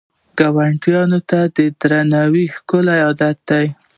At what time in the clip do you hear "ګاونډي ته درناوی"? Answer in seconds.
0.37-2.45